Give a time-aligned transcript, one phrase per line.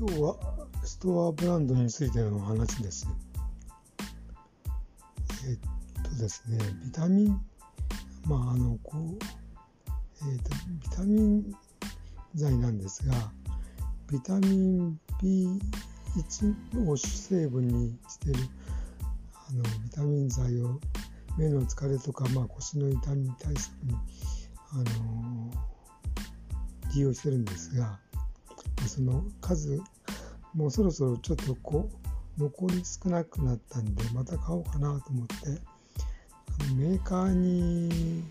[0.00, 0.34] 今日は
[0.82, 3.06] ストアブランドについての話です。
[5.46, 7.38] えっとですね、ビタミン、
[8.24, 9.18] まああのこう、
[10.32, 10.50] えっと
[10.80, 11.54] ビタミン
[12.34, 13.14] 剤なんですが、
[14.10, 18.40] ビタミン B1 を主成分にしている
[19.50, 20.80] あのビタミン剤を
[21.36, 23.94] 目の疲れとか、まあ、腰の痛み対策に
[24.72, 25.52] あの
[26.94, 28.00] 利用してるんですが
[28.88, 29.80] その数
[30.54, 31.88] もうそろそろちょっとこ
[32.38, 35.34] う残り少なくなったんでまた買おうかなと思って
[36.74, 38.24] メーカーに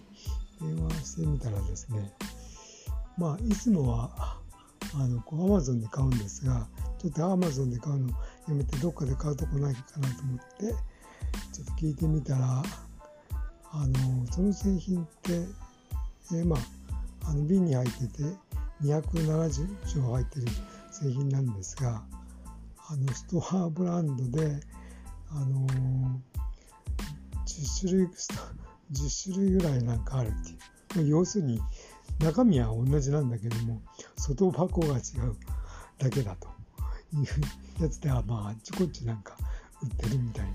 [0.62, 2.12] 電話してみたらですね
[3.18, 4.38] まあいつもは
[4.96, 8.10] あのこう Amazon で買うんですがちょっと Amazon で買うの
[8.48, 10.66] やめてどっかで買うとこないかなと思って
[11.54, 12.64] ちょっと聞いてみたら
[13.72, 15.46] あのその製品って、
[16.36, 18.24] え、まああの瓶に入ってて
[18.82, 20.48] 270錠入ってる
[20.92, 22.04] 製品なんですが
[22.90, 24.60] あのストアブランドで
[25.32, 25.68] あの
[27.46, 28.08] 10種類
[28.92, 30.32] 10種類ぐらいなんかあるっ
[30.92, 31.08] ていう。
[31.08, 31.62] 要するに
[32.20, 33.80] 中身は同じなんだけども
[34.18, 35.36] 外箱が違う
[36.00, 36.48] だけだと
[37.14, 39.36] いうやつではまああっちこっちなんか
[39.84, 40.46] 売ってるみたい。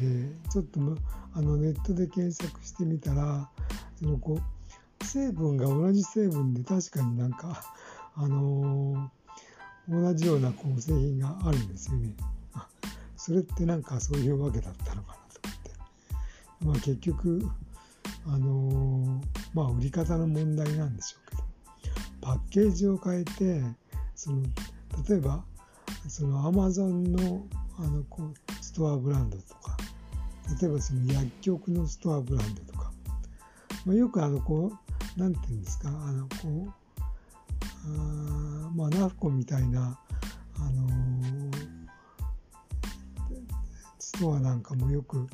[0.00, 0.80] でちょっと
[1.34, 3.50] あのネットで検索してみたら
[3.96, 4.42] そのこう
[5.14, 7.62] 成分が同じ成分で確かになんか
[8.16, 12.16] あのー、同じようなこう製品があるんですよね。
[12.52, 12.66] あ
[13.16, 15.70] それってなんかそういうわけだったのかなと思って。
[16.64, 17.48] まあ結局
[18.26, 19.20] あのー、
[19.54, 21.42] まあ売り方の問題なんでしょうけど
[22.20, 23.62] パッケージを変えて
[24.16, 24.42] その
[25.08, 25.44] 例えば
[26.08, 27.46] そのアマゾンの
[27.78, 29.76] あのこうストアブランドとか
[30.60, 32.90] 例えばその薬局のストアブランドとか、
[33.86, 36.72] まあ、よくあのこうなんていうんですかあのこう
[37.86, 39.98] あまあナフコみたいな
[40.56, 40.88] あの、
[43.98, 45.26] ストアなんかもよく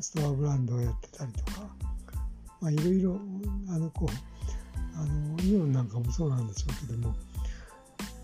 [0.00, 1.62] ストアブランドをやってたりとか、
[2.60, 3.20] まあ、いろいろ
[3.68, 7.14] あのこうあのイオンなんかもそうなんでしょうけども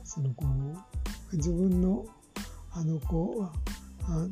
[0.04, 0.46] そのこ
[1.32, 2.06] う自分の
[2.72, 4.28] あのこうあの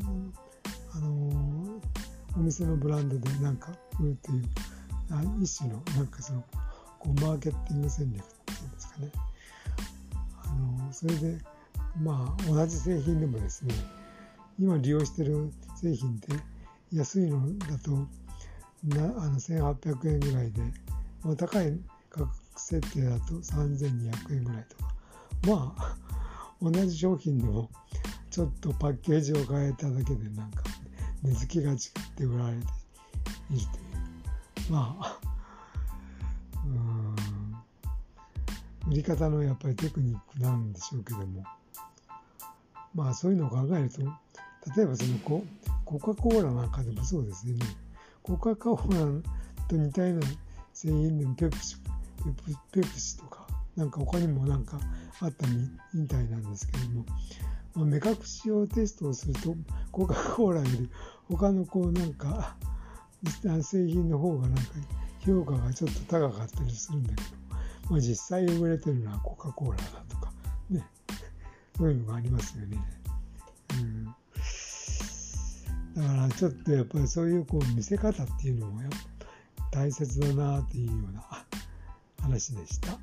[0.93, 1.81] あの
[2.37, 4.45] お店のブランドでなんか売るっていう
[5.41, 6.45] 一種のなんかその
[6.99, 9.11] こうマーケティング戦略っていうんですかね。
[10.45, 11.39] あのそれで
[12.01, 13.75] まあ同じ製品でもですね
[14.59, 16.29] 今利用してる製品って
[16.93, 17.91] 安いのだと
[18.85, 20.63] なあの1800円ぐらいで、
[21.23, 21.79] まあ、高い
[22.09, 24.95] 価格設定だと3200円ぐらいとか。
[25.47, 25.97] まあ
[26.63, 27.71] 同じ商品でも
[28.31, 30.63] ちょっとパッケージを変えただけでなんか
[31.23, 31.79] 値付けが違っ
[32.17, 32.63] て売られて
[33.51, 34.00] いるという。
[34.71, 35.19] まあ
[36.65, 37.17] うん。
[38.93, 41.45] 売り方のやっぱりテクニックなんでしょうけども。
[42.95, 44.03] まあそういうのを考えると
[44.77, 45.45] 例えばそのコ
[45.85, 47.55] コカ・コーラなんかでもそうですね。
[48.23, 50.27] コカ・コーラと似たような
[50.73, 51.77] 製品でもペプシ
[52.73, 54.79] ペプシとかなんか他にもなんか
[55.21, 55.47] あった
[55.95, 57.05] みたいなんですけども。
[57.73, 59.55] まあ、目隠しをテストをすると
[59.93, 60.91] コカ・コーラより
[61.29, 62.57] 他のこうなんか
[63.63, 64.63] 製品の方がなんか
[65.21, 67.29] 評価がちょっと高かったりするんだけど、
[67.91, 70.33] まあ、実際売れてるのはコカ・コーラだとか
[70.71, 70.85] ね
[71.77, 72.79] そういうのがありますよね。
[73.81, 74.15] うん
[75.97, 79.27] だからちょっとやっぱりそういうこう見せ方っていうのもやっぱ
[79.73, 81.45] 大切だなっていうような
[82.23, 82.99] 話でした。